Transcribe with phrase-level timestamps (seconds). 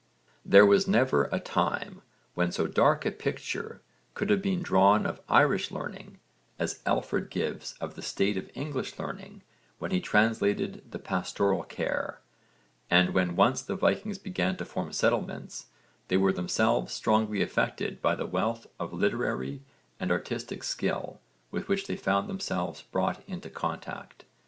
[0.43, 2.01] There was never a time
[2.33, 3.83] when so dark a picture
[4.15, 6.17] could have been drawn of Irish learning
[6.57, 9.43] as Alfred gives of the state of English learning
[9.77, 12.19] when he translated the Pastoral Care,
[12.89, 15.67] and when once the Vikings began to form settlements
[16.07, 19.61] they were themselves strongly affected by the wealth of literary
[19.99, 21.19] and artistic skill
[21.51, 24.25] with which they found themselves brought into contact.